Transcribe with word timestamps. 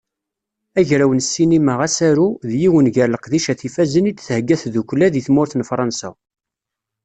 Agraw 0.79 1.11
n 1.15 1.19
ssinima 1.25 1.73
Asaru, 1.85 2.27
d 2.49 2.49
yiwen 2.61 2.87
gar 2.95 3.09
leqdicat 3.11 3.61
ifazen 3.67 4.09
i 4.11 4.11
d-thegga 4.13 4.55
tdukkla 4.61 5.07
di 5.13 5.21
tmurt 5.27 5.53
n 5.55 5.67
Fransa. 5.69 6.09